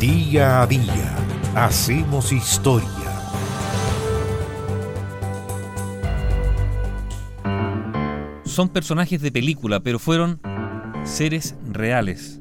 Día 0.00 0.62
a 0.62 0.66
día 0.68 1.16
hacemos 1.56 2.30
historia. 2.30 2.88
Son 8.44 8.68
personajes 8.68 9.20
de 9.20 9.32
película, 9.32 9.80
pero 9.80 9.98
fueron 9.98 10.40
seres 11.02 11.56
reales. 11.68 12.40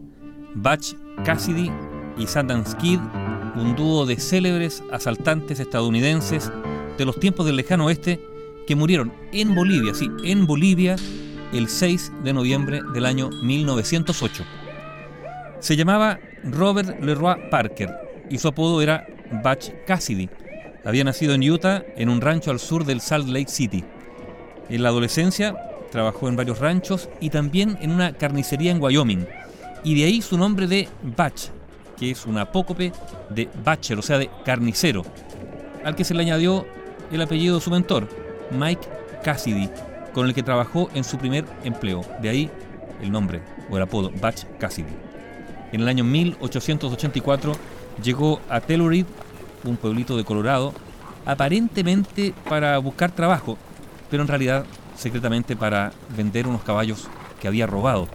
Batch 0.54 0.94
Cassidy 1.26 1.72
y 2.20 2.28
Sundance 2.28 2.78
Kid, 2.78 3.00
un 3.56 3.76
dúo 3.76 4.06
de 4.06 4.18
célebres 4.20 4.84
asaltantes 4.92 5.60
estadounidenses 5.60 6.52
de 6.96 7.06
los 7.06 7.20
tiempos 7.20 7.48
del 7.48 7.56
lejano 7.56 7.86
oeste 7.86 8.22
que 8.68 8.76
murieron 8.76 9.12
en 9.32 9.56
Bolivia, 9.56 9.96
sí, 9.96 10.12
en 10.24 10.46
Bolivia, 10.46 10.96
el 11.52 11.70
6 11.70 12.12
de 12.24 12.34
noviembre 12.34 12.82
del 12.94 13.08
año 13.08 13.32
1908. 13.32 14.44
Se 15.60 15.76
llamaba 15.76 16.20
Robert 16.52 17.02
Leroy 17.02 17.50
Parker 17.50 17.94
y 18.30 18.38
su 18.38 18.48
apodo 18.48 18.82
era 18.82 19.06
Batch 19.44 19.72
Cassidy. 19.86 20.30
Había 20.86 21.04
nacido 21.04 21.34
en 21.34 21.50
Utah 21.50 21.84
en 21.96 22.10
un 22.10 22.22
rancho 22.22 22.52
al 22.52 22.60
sur 22.60 22.86
del 22.86 23.02
Salt 23.02 23.28
Lake 23.28 23.50
City. 23.50 23.84
En 24.70 24.84
la 24.84 24.90
adolescencia 24.90 25.56
trabajó 25.92 26.28
en 26.28 26.36
varios 26.36 26.60
ranchos 26.60 27.10
y 27.20 27.30
también 27.30 27.78
en 27.82 27.92
una 27.92 28.14
carnicería 28.14 28.72
en 28.72 28.82
Wyoming. 28.82 29.26
Y 29.84 29.96
de 29.96 30.06
ahí 30.06 30.22
su 30.22 30.38
nombre 30.38 30.68
de 30.68 30.88
Batch, 31.04 31.48
que 31.98 32.12
es 32.12 32.26
un 32.26 32.38
apócope 32.38 32.92
de 33.30 33.50
Batcher, 33.64 34.00
o 34.00 34.02
sea, 34.02 34.18
de 34.18 34.30
carnicero, 34.46 35.04
al 35.84 35.96
que 35.96 36.04
se 36.04 36.14
le 36.14 36.24
añadió 36.24 36.66
el 37.12 37.22
apellido 37.22 37.56
de 37.56 37.62
su 37.62 37.72
mentor, 37.72 38.08
Mike 38.52 38.88
Cassidy, 39.24 39.70
con 40.14 40.28
el 40.28 40.34
que 40.34 40.44
trabajó 40.44 40.90
en 40.94 41.04
su 41.04 41.18
primer 41.18 41.46
empleo. 41.64 42.02
De 42.22 42.30
ahí 42.30 42.50
el 43.02 43.12
nombre 43.12 43.42
o 43.70 43.78
el 43.78 43.84
apodo 43.84 44.12
Batch 44.20 44.46
Cassidy. 44.60 44.94
En 45.72 45.82
el 45.82 45.88
año 45.88 46.04
1884 46.04 47.54
llegó 48.04 48.40
a 48.50 48.62
Telluride, 48.62 49.08
un 49.64 49.78
pueblito 49.78 50.16
de 50.16 50.24
Colorado, 50.24 50.74
aparentemente 51.26 52.34
para 52.48 52.78
buscar 52.78 53.12
trabajo, 53.12 53.58
pero 54.10 54.24
en 54.24 54.30
realidad 54.30 54.66
secretamente 54.96 55.56
para 55.56 55.92
vender 56.16 56.48
unos 56.48 56.64
caballos 56.64 57.08
que 57.40 57.48
había 57.48 57.68
robado. 57.68 58.08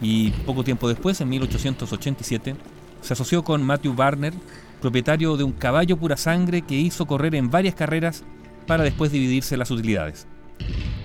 Y 0.00 0.30
poco 0.30 0.64
tiempo 0.64 0.88
después, 0.88 1.20
en 1.20 1.28
1887, 1.28 2.56
se 3.00 3.12
asoció 3.12 3.44
con 3.44 3.62
Matthew 3.62 3.94
Barner, 3.94 4.32
propietario 4.80 5.36
de 5.36 5.44
un 5.44 5.52
caballo 5.52 5.96
pura 5.96 6.16
sangre 6.16 6.62
que 6.62 6.74
hizo 6.74 7.06
correr 7.06 7.34
en 7.34 7.50
varias 7.50 7.74
carreras 7.74 8.24
para 8.66 8.84
después 8.84 9.12
dividirse 9.12 9.56
las 9.56 9.70
utilidades. 9.70 10.26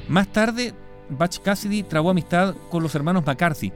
Más 0.07 0.27
tarde, 0.27 0.73
Batch 1.09 1.39
Cassidy 1.39 1.83
trabó 1.83 2.11
amistad 2.11 2.55
con 2.69 2.83
los 2.83 2.93
hermanos 2.95 3.25
McCarthy, 3.25 3.71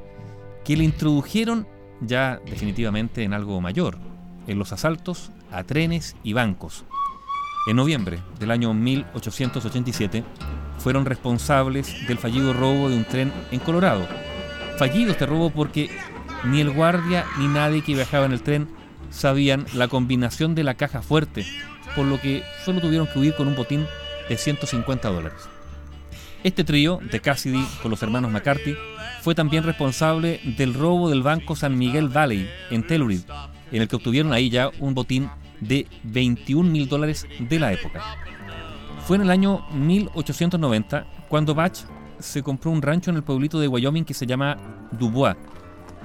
que 0.67 0.75
le 0.75 0.83
introdujeron 0.83 1.65
ya 2.01 2.41
definitivamente 2.45 3.23
en 3.23 3.33
algo 3.33 3.61
mayor, 3.61 3.97
en 4.47 4.59
los 4.59 4.73
asaltos 4.73 5.31
a 5.49 5.63
trenes 5.63 6.17
y 6.23 6.33
bancos. 6.33 6.83
En 7.69 7.77
noviembre 7.77 8.19
del 8.37 8.51
año 8.51 8.73
1887 8.73 10.25
fueron 10.77 11.05
responsables 11.05 12.05
del 12.09 12.17
fallido 12.17 12.51
robo 12.51 12.89
de 12.89 12.97
un 12.97 13.05
tren 13.05 13.31
en 13.51 13.61
Colorado. 13.61 14.05
Fallido 14.77 15.11
este 15.11 15.25
robo 15.25 15.51
porque 15.51 15.89
ni 16.43 16.59
el 16.59 16.71
guardia 16.71 17.25
ni 17.39 17.47
nadie 17.47 17.81
que 17.81 17.95
viajaba 17.95 18.25
en 18.25 18.33
el 18.33 18.41
tren 18.41 18.67
sabían 19.09 19.65
la 19.73 19.87
combinación 19.87 20.53
de 20.53 20.65
la 20.65 20.73
caja 20.73 21.01
fuerte, 21.01 21.45
por 21.95 22.05
lo 22.05 22.19
que 22.19 22.43
solo 22.65 22.81
tuvieron 22.81 23.07
que 23.07 23.19
huir 23.19 23.35
con 23.35 23.47
un 23.47 23.55
botín 23.55 23.85
de 24.27 24.37
150 24.37 25.07
dólares. 25.07 25.47
Este 26.43 26.65
trío 26.65 26.99
de 27.09 27.21
Cassidy 27.21 27.65
con 27.81 27.89
los 27.89 28.03
hermanos 28.03 28.31
McCarthy 28.31 28.75
fue 29.27 29.35
también 29.35 29.65
responsable 29.65 30.39
del 30.55 30.73
robo 30.73 31.09
del 31.09 31.21
banco 31.21 31.53
San 31.53 31.77
Miguel 31.77 32.07
Valley 32.07 32.49
en 32.71 32.87
Telluride, 32.87 33.25
en 33.73 33.81
el 33.81 33.89
que 33.89 33.97
obtuvieron 33.97 34.31
ahí 34.31 34.49
ya 34.49 34.71
un 34.79 34.93
botín 34.93 35.29
de 35.59 35.85
21 36.03 36.71
mil 36.71 36.87
dólares 36.87 37.27
de 37.37 37.59
la 37.59 37.73
época. 37.73 38.01
Fue 39.05 39.17
en 39.17 39.23
el 39.23 39.29
año 39.29 39.67
1890 39.73 41.05
cuando 41.27 41.53
Batch 41.53 41.81
se 42.19 42.41
compró 42.41 42.71
un 42.71 42.81
rancho 42.81 43.11
en 43.11 43.17
el 43.17 43.23
pueblito 43.23 43.59
de 43.59 43.67
Wyoming 43.67 44.05
que 44.05 44.13
se 44.13 44.25
llama 44.25 44.55
Dubois 44.93 45.35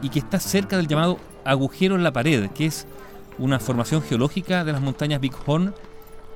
y 0.03 0.09
que 0.09 0.19
está 0.19 0.41
cerca 0.41 0.77
del 0.77 0.89
llamado 0.89 1.21
agujero 1.45 1.95
en 1.95 2.03
la 2.03 2.13
pared, 2.13 2.51
que 2.51 2.67
es 2.67 2.89
una 3.39 3.61
formación 3.61 4.03
geológica 4.03 4.65
de 4.65 4.73
las 4.73 4.83
montañas 4.83 5.21
Big 5.21 5.35
Horn 5.47 5.73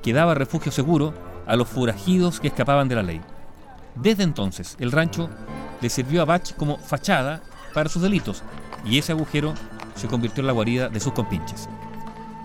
que 0.01 0.13
daba 0.13 0.35
refugio 0.35 0.71
seguro 0.71 1.13
a 1.45 1.57
los 1.57 1.67
forajidos 1.67 2.39
que 2.39 2.47
escapaban 2.47 2.87
de 2.87 2.95
la 2.95 3.03
ley. 3.03 3.19
Desde 3.95 4.23
entonces, 4.23 4.77
el 4.79 4.93
rancho 4.93 5.29
le 5.81 5.89
sirvió 5.89 6.21
a 6.21 6.25
Batch 6.25 6.53
como 6.53 6.77
fachada 6.77 7.41
para 7.73 7.89
sus 7.89 8.01
delitos 8.01 8.43
y 8.85 8.97
ese 8.97 9.11
agujero 9.11 9.53
se 9.95 10.07
convirtió 10.07 10.41
en 10.41 10.47
la 10.47 10.53
guarida 10.53 10.89
de 10.89 10.99
sus 10.99 11.13
compinches. 11.13 11.67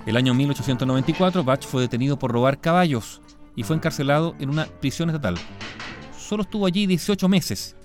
El 0.06 0.16
año 0.16 0.34
1894, 0.34 1.44
Batch 1.44 1.66
fue 1.66 1.82
detenido 1.82 2.18
por 2.18 2.32
robar 2.32 2.60
caballos 2.60 3.20
y 3.54 3.62
fue 3.62 3.76
encarcelado 3.76 4.34
en 4.40 4.50
una 4.50 4.66
prisión 4.66 5.10
estatal. 5.10 5.36
Solo 6.18 6.42
estuvo 6.42 6.66
allí 6.66 6.86
18 6.86 7.28
meses 7.28 7.76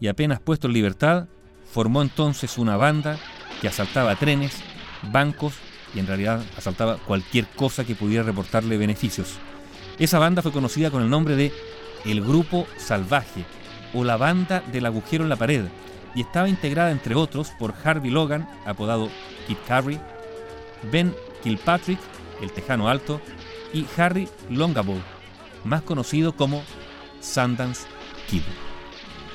y 0.00 0.08
apenas 0.08 0.40
puesto 0.40 0.66
en 0.66 0.72
libertad, 0.72 1.26
formó 1.70 2.00
entonces 2.00 2.56
una 2.56 2.76
banda 2.76 3.18
que 3.60 3.68
asaltaba 3.68 4.16
trenes, 4.16 4.62
bancos 5.12 5.54
y 5.94 5.98
en 5.98 6.06
realidad 6.06 6.42
asaltaba 6.56 6.96
cualquier 6.96 7.46
cosa 7.48 7.84
que 7.84 7.94
pudiera 7.94 8.22
reportarle 8.22 8.78
beneficios. 8.78 9.34
Esa 9.98 10.18
banda 10.18 10.42
fue 10.42 10.52
conocida 10.52 10.90
con 10.90 11.02
el 11.02 11.10
nombre 11.10 11.34
de 11.36 11.52
El 12.04 12.22
Grupo 12.22 12.66
Salvaje 12.78 13.44
o 13.94 14.04
la 14.04 14.16
Banda 14.16 14.62
del 14.72 14.86
Agujero 14.86 15.24
en 15.24 15.30
la 15.30 15.36
Pared 15.36 15.66
y 16.14 16.22
estaba 16.22 16.48
integrada 16.48 16.90
entre 16.90 17.14
otros 17.14 17.50
por 17.58 17.74
Harvey 17.84 18.10
Logan, 18.10 18.48
apodado 18.66 19.08
Kid 19.46 19.56
Carey, 19.66 20.00
Ben 20.90 21.14
Kilpatrick, 21.42 21.98
el 22.42 22.52
Tejano 22.52 22.88
Alto, 22.88 23.20
y 23.72 23.86
Harry 23.96 24.28
Longable, 24.50 25.00
más 25.64 25.82
conocido 25.82 26.34
como 26.34 26.62
Sundance 27.20 27.86
Kid. 28.28 28.42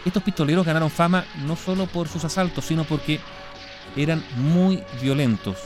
Estos 0.05 0.23
pistoleros 0.23 0.65
ganaron 0.65 0.89
fama 0.89 1.25
no 1.45 1.55
solo 1.55 1.85
por 1.85 2.07
sus 2.07 2.25
asaltos, 2.25 2.65
sino 2.65 2.83
porque 2.83 3.19
eran 3.95 4.23
muy 4.37 4.83
violentos 5.01 5.57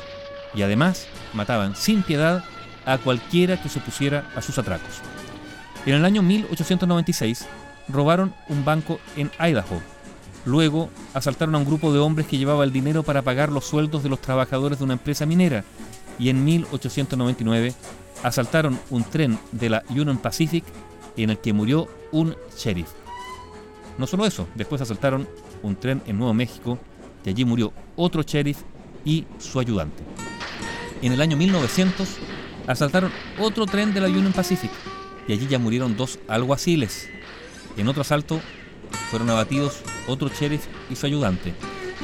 y 0.54 0.62
además 0.62 1.08
mataban 1.34 1.76
sin 1.76 2.04
piedad 2.04 2.44
a 2.86 2.98
cualquiera 2.98 3.62
que 3.62 3.70
se 3.70 3.80
opusiera 3.80 4.30
a 4.36 4.42
sus 4.42 4.58
atracos. 4.58 5.02
En 5.86 5.96
el 5.96 6.06
año 6.06 6.22
1896 6.22 7.48
robaron 7.90 8.34
un 8.50 8.66
banco 8.66 9.00
en 9.16 9.32
Idaho. 9.40 9.82
Luego 10.46 10.90
asaltaron 11.14 11.56
a 11.56 11.58
un 11.58 11.66
grupo 11.66 11.92
de 11.92 12.00
hombres 12.00 12.28
que 12.28 12.38
llevaba 12.38 12.64
el 12.64 12.72
dinero 12.72 13.04
para 13.04 13.22
pagar 13.22 13.52
los 13.52 13.66
sueldos 13.66 14.04
de 14.04 14.10
los 14.10 14.22
trabajadores 14.22 14.80
de 14.80 14.86
una 14.86 14.94
empresa 14.94 15.26
minera. 15.26 15.64
Y 16.20 16.30
en 16.30 16.44
1899 16.44 17.74
asaltaron 18.24 18.80
un 18.90 19.04
tren 19.04 19.38
de 19.52 19.70
la 19.70 19.84
Union 19.90 20.18
Pacific 20.18 20.64
en 21.18 21.32
el 21.32 21.38
que 21.40 21.54
murió 21.54 21.88
un 22.12 22.36
sheriff. 22.58 22.90
No 23.98 24.08
solo 24.08 24.26
eso, 24.26 24.48
después 24.56 24.82
asaltaron 24.82 25.28
un 25.64 25.76
tren 25.76 26.02
en 26.06 26.18
Nuevo 26.18 26.34
México 26.34 26.78
y 27.26 27.30
allí 27.30 27.44
murió 27.44 27.74
otro 27.96 28.22
sheriff 28.22 28.62
y 29.04 29.26
su 29.40 29.60
ayudante. 29.60 30.04
En 31.02 31.12
el 31.12 31.22
año 31.22 31.36
1900 31.36 32.08
asaltaron 32.68 33.12
otro 33.40 33.66
tren 33.66 33.94
de 33.94 34.02
la 34.02 34.08
Union 34.08 34.34
Pacific 34.34 34.72
y 35.28 35.34
allí 35.34 35.48
ya 35.48 35.60
murieron 35.60 35.98
dos 35.98 36.20
alguaciles. 36.28 37.10
En 37.78 37.88
otro 37.88 38.02
asalto 38.02 38.40
fueron 39.10 39.30
abatidos 39.30 39.82
otro 40.08 40.30
sheriff 40.30 40.66
y 40.90 40.96
su 40.96 41.06
ayudante. 41.06 41.54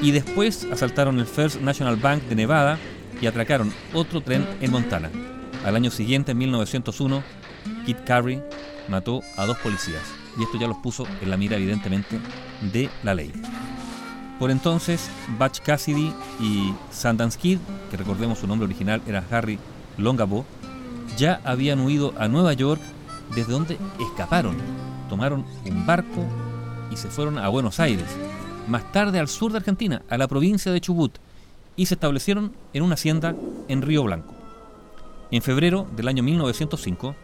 Y 0.01 0.11
después 0.11 0.67
asaltaron 0.71 1.19
el 1.19 1.25
First 1.25 1.61
National 1.61 1.97
Bank 1.97 2.23
de 2.23 2.35
Nevada 2.35 2.77
y 3.21 3.27
atracaron 3.27 3.71
otro 3.93 4.21
tren 4.21 4.45
en 4.61 4.71
Montana. 4.71 5.09
Al 5.65 5.75
año 5.75 5.91
siguiente, 5.91 6.31
en 6.31 6.39
1901, 6.39 7.23
Kit 7.85 8.03
Carey 8.05 8.41
mató 8.87 9.21
a 9.37 9.45
dos 9.45 9.57
policías. 9.59 10.03
Y 10.37 10.43
esto 10.43 10.57
ya 10.59 10.67
los 10.67 10.77
puso 10.77 11.05
en 11.21 11.29
la 11.29 11.37
mira, 11.37 11.57
evidentemente, 11.57 12.19
de 12.73 12.89
la 13.03 13.13
ley. 13.13 13.31
Por 14.39 14.51
entonces, 14.51 15.09
Batch 15.37 15.59
Cassidy 15.61 16.11
y 16.39 16.73
Sundance 16.91 17.39
Kid, 17.39 17.59
que 17.89 17.97
recordemos 17.97 18.39
su 18.39 18.47
nombre 18.47 18.65
original 18.65 19.01
era 19.07 19.23
Harry 19.31 19.59
Longabo, 19.97 20.45
ya 21.17 21.39
habían 21.45 21.81
huido 21.81 22.13
a 22.17 22.27
Nueva 22.27 22.53
York 22.53 22.81
desde 23.35 23.53
donde 23.53 23.77
escaparon. 23.99 24.57
Tomaron 25.09 25.45
un 25.65 25.85
barco 25.85 26.25
y 26.91 26.97
se 26.97 27.09
fueron 27.09 27.37
a 27.37 27.49
Buenos 27.49 27.79
Aires, 27.79 28.07
más 28.67 28.91
tarde 28.91 29.19
al 29.19 29.27
sur 29.27 29.51
de 29.51 29.57
Argentina, 29.57 30.01
a 30.09 30.17
la 30.17 30.27
provincia 30.27 30.71
de 30.71 30.81
Chubut, 30.81 31.17
y 31.75 31.87
se 31.87 31.95
establecieron 31.95 32.53
en 32.73 32.83
una 32.83 32.93
hacienda 32.93 33.35
en 33.67 33.81
Río 33.81 34.03
Blanco. 34.03 34.33
En 35.31 35.41
febrero 35.41 35.87
del 35.95 36.07
año 36.07 36.23
1905, 36.23 37.15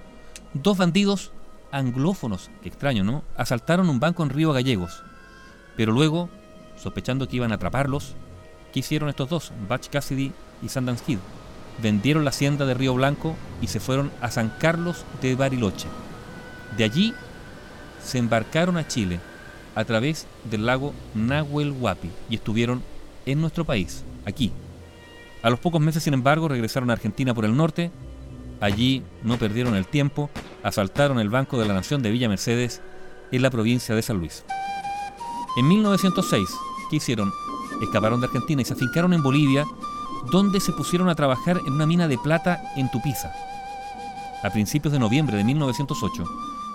dos 0.54 0.78
bandidos 0.78 1.32
anglófonos, 1.72 2.50
que 2.64 2.70
extraño, 2.70 3.04
¿no?, 3.04 3.24
asaltaron 3.38 3.90
un 3.90 4.00
banco 4.00 4.24
en 4.24 4.32
Río 4.32 4.52
Gallegos. 4.52 5.04
Pero 5.78 5.92
luego, 5.92 6.30
sospechando 6.78 7.28
que 7.28 7.36
iban 7.36 7.52
a 7.52 7.56
atraparlos, 7.56 8.16
¿qué 8.74 8.80
hicieron 8.80 9.10
estos 9.10 9.30
dos, 9.30 9.52
Batch 9.68 9.90
Cassidy 9.90 10.32
y 10.64 10.70
Sundance? 10.70 11.20
Vendieron 11.82 12.24
la 12.24 12.32
hacienda 12.32 12.66
de 12.66 12.74
Río 12.74 12.96
Blanco 12.96 13.36
y 13.62 13.68
se 13.68 13.80
fueron 13.80 14.12
a 14.22 14.32
San 14.32 14.52
Carlos 14.60 15.06
de 15.22 15.36
Bariloche. 15.36 15.88
De 16.76 16.84
allí 16.84 17.14
se 18.04 18.18
embarcaron 18.18 18.78
a 18.78 18.88
Chile 18.88 19.20
a 19.76 19.86
través 19.86 20.28
del 20.50 20.66
lago 20.66 20.94
Nahuel 21.16 21.72
Huapi 21.72 22.10
y 22.30 22.36
estuvieron 22.36 22.84
en 23.26 23.42
nuestro 23.42 23.66
país, 23.66 24.04
aquí, 24.26 24.52
A 25.42 25.50
los 25.50 25.60
pocos 25.60 25.80
meses, 25.80 26.04
sin 26.04 26.14
embargo, 26.14 26.50
regresaron 26.50 26.90
a 26.90 26.94
Argentina 26.94 27.34
por 27.34 27.46
el 27.46 27.56
norte. 27.56 27.92
Allí 28.60 29.04
no 29.24 29.38
perdieron 29.38 29.76
el 29.76 29.88
tiempo, 29.88 30.30
asaltaron 30.64 31.18
el 31.20 31.30
Banco 31.30 31.58
de 31.58 31.66
la 31.66 31.74
Nación 31.74 32.02
de 32.02 32.12
Villa 32.12 32.28
Mercedes 32.28 32.82
en 33.32 33.42
la 33.42 33.50
provincia 33.50 33.96
de 33.96 34.02
San 34.02 34.18
Luis. 34.18 34.44
En 35.56 35.68
1906, 35.68 36.50
¿qué 36.90 36.98
hicieron? 36.98 37.32
Escaparon 37.82 38.20
de 38.20 38.28
Argentina 38.28 38.62
y 38.62 38.66
se 38.66 38.74
afincaron 38.74 39.14
en 39.14 39.24
Bolivia, 39.24 39.64
donde 40.32 40.60
se 40.60 40.74
pusieron 40.74 41.08
a 41.08 41.16
trabajar 41.16 41.62
en 41.66 41.74
una 41.74 41.86
mina 41.86 42.10
de 42.10 42.18
plata 42.18 42.62
en 42.76 42.92
Tupiza. 42.92 43.32
A 44.44 44.50
principios 44.50 44.92
de 44.92 45.00
noviembre 45.00 45.38
de 45.38 45.46
1908, 45.46 46.24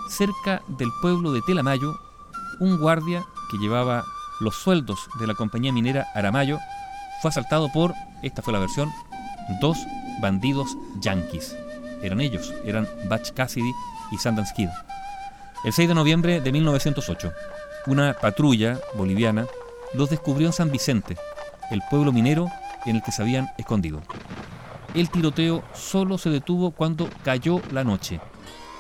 cerca 0.08 0.62
del 0.68 0.88
pueblo 1.00 1.32
de 1.32 1.42
Telamayo, 1.42 1.98
un 2.60 2.78
guardia 2.78 3.24
que 3.50 3.58
llevaba 3.58 4.04
los 4.40 4.54
sueldos 4.54 5.08
de 5.18 5.26
la 5.26 5.34
compañía 5.34 5.72
minera 5.72 6.06
Aramayo 6.14 6.58
fue 7.22 7.30
asaltado 7.30 7.70
por, 7.72 7.94
esta 8.22 8.42
fue 8.42 8.52
la 8.52 8.58
versión, 8.58 8.90
dos 9.60 9.78
bandidos 10.20 10.76
yanquis. 11.00 11.56
Eran 12.02 12.20
ellos, 12.20 12.52
eran 12.64 12.88
Batch 13.08 13.32
Cassidy 13.32 13.72
y 14.10 14.18
Sundance. 14.18 14.68
El 15.64 15.72
6 15.72 15.88
de 15.88 15.94
noviembre 15.94 16.40
de 16.40 16.52
1908, 16.52 17.32
una 17.86 18.12
patrulla 18.14 18.78
boliviana 18.94 19.46
los 19.94 20.10
descubrió 20.10 20.48
en 20.48 20.52
San 20.52 20.70
Vicente, 20.70 21.16
el 21.70 21.82
pueblo 21.88 22.12
minero 22.12 22.48
en 22.84 22.96
el 22.96 23.02
que 23.02 23.12
se 23.12 23.22
habían 23.22 23.48
escondido. 23.56 24.02
El 24.92 25.10
tiroteo 25.10 25.64
solo 25.74 26.18
se 26.18 26.30
detuvo 26.30 26.70
cuando 26.70 27.08
cayó 27.24 27.60
la 27.72 27.84
noche. 27.84 28.20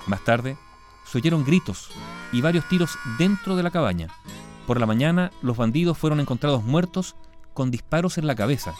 Más 0.06 0.22
tarde, 0.24 0.56
se 1.04 1.18
oyeron 1.18 1.44
gritos 1.44 1.90
y 2.32 2.40
varios 2.40 2.68
tiros 2.68 2.98
dentro 3.18 3.56
de 3.56 3.62
la 3.62 3.70
cabaña. 3.70 4.08
Por 4.66 4.80
la 4.80 4.86
mañana, 4.86 5.30
los 5.42 5.56
bandidos 5.56 5.98
fueron 5.98 6.20
encontrados 6.20 6.64
muertos 6.64 7.16
con 7.52 7.70
disparos 7.70 8.18
en 8.18 8.26
la 8.26 8.34
cabeza. 8.34 8.74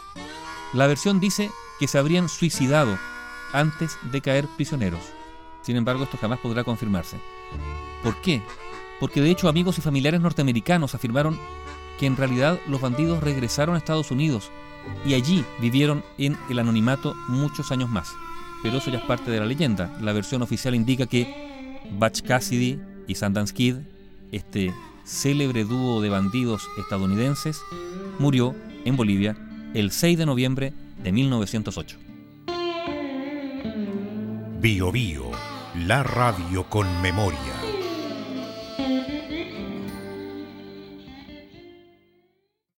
La 0.73 0.87
versión 0.87 1.21
dice 1.21 1.50
que 1.79 1.88
se 1.88 1.99
habrían 1.99 2.29
suicidado 2.29 2.99
antes 3.53 3.97
de 4.11 4.21
caer 4.21 4.47
prisioneros. 4.56 5.00
Sin 5.62 5.76
embargo, 5.76 6.05
esto 6.05 6.19
jamás 6.21 6.41
podrá 6.41 6.65
confirmarse. 6.65 7.19
¿Por 8.03 8.21
qué? 8.21 8.43
Porque 9.00 9.20
de 9.20 9.31
hecho 9.31 9.49
amigos 9.49 9.79
y 9.79 9.82
familiares 9.82 10.20
norteamericanos 10.20 10.94
afirmaron 10.94 11.38
que 11.99 12.06
en 12.06 12.17
realidad 12.17 12.59
los 12.69 12.81
bandidos 12.81 13.23
regresaron 13.23 13.75
a 13.75 13.79
Estados 13.79 14.11
Unidos 14.11 14.50
y 15.06 15.15
allí 15.15 15.44
vivieron 15.61 16.05
en 16.19 16.37
el 16.50 16.59
anonimato 16.59 17.15
muchos 17.29 17.70
años 17.70 17.88
más. 17.88 18.12
Pero 18.62 18.79
eso 18.79 18.91
ya 18.91 18.99
es 18.99 19.05
parte 19.05 19.31
de 19.31 19.41
la 19.41 19.47
leyenda. 19.47 19.97
La 20.00 20.12
versión 20.12 20.43
oficial 20.43 20.75
indica 20.75 21.06
que 21.06 21.54
Batch 21.93 22.23
Cassidy 22.23 22.81
y 23.07 23.15
Sundance 23.15 23.55
Kid, 23.55 23.77
este 24.33 24.73
célebre 25.05 25.65
dúo 25.65 26.01
de 26.01 26.09
bandidos 26.09 26.63
estadounidenses, 26.79 27.61
murió 28.19 28.55
en 28.85 28.97
Bolivia 28.97 29.37
el 29.75 29.91
6 29.91 30.19
de 30.19 30.27
noviembre 30.27 30.73
de 31.03 31.13
1908. 31.13 31.99
Bio 34.61 34.93
Bio, 34.93 35.31
la 35.87 36.03
radio 36.03 36.65
con 36.71 36.87
memoria. 37.03 37.64